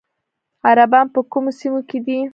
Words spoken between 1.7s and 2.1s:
کې